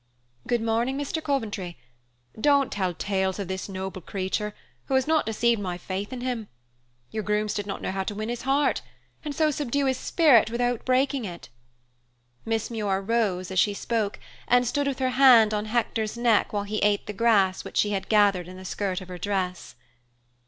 "Good 0.47 0.63
morning, 0.63 0.97
Mr. 0.97 1.21
Coventry. 1.23 1.77
Don't 2.33 2.71
tell 2.71 2.95
tales 2.95 3.37
of 3.37 3.47
this 3.47 3.69
noble 3.69 4.01
creature, 4.01 4.55
who 4.85 4.95
has 4.95 5.05
not 5.05 5.27
deceived 5.27 5.61
my 5.61 5.77
faith 5.77 6.11
in 6.11 6.21
him. 6.21 6.47
Your 7.11 7.21
grooms 7.21 7.53
did 7.53 7.67
not 7.67 7.83
know 7.83 7.91
how 7.91 8.03
to 8.05 8.15
win 8.15 8.27
his 8.29 8.41
heart, 8.41 8.81
and 9.23 9.35
so 9.35 9.51
subdue 9.51 9.85
his 9.85 9.99
spirit 9.99 10.49
without 10.49 10.85
breaking 10.85 11.23
it." 11.23 11.49
Miss 12.45 12.71
Muir 12.71 12.99
rose 12.99 13.51
as 13.51 13.59
she 13.59 13.75
spoke, 13.75 14.17
and 14.47 14.65
stood 14.65 14.87
with 14.87 14.97
her 14.97 15.11
hand 15.11 15.53
on 15.53 15.65
Hector's 15.65 16.17
neck 16.17 16.51
while 16.51 16.63
he 16.63 16.79
ate 16.79 17.05
the 17.05 17.13
grass 17.13 17.63
which 17.63 17.77
she 17.77 17.91
had 17.91 18.09
gathered 18.09 18.47
in 18.47 18.57
the 18.57 18.65
skirt 18.65 19.01
of 19.01 19.07
her 19.07 19.19
dress. 19.19 19.75